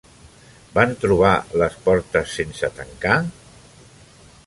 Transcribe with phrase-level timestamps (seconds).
[0.77, 3.19] Van trobar les portes sense tancar?